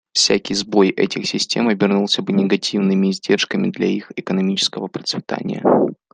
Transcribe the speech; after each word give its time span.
Всякий 0.13 0.55
сбой 0.55 0.89
этих 0.89 1.27
систем 1.27 1.67
обернулся 1.67 2.23
бы 2.23 2.33
негативными 2.33 3.11
издержками 3.11 3.69
для 3.69 3.85
их 3.85 4.11
экономического 4.15 4.87
процветания. 4.87 5.61